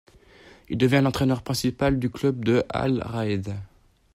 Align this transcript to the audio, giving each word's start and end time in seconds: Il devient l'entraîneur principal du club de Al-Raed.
Il 0.69 0.79
devient 0.79 1.01
l'entraîneur 1.03 1.43
principal 1.43 1.99
du 1.99 2.09
club 2.09 2.43
de 2.43 2.63
Al-Raed. 2.69 3.55